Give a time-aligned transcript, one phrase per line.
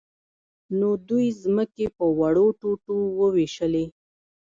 [0.79, 3.85] نو دوی ځمکې په وړو ټوټو وویشلې.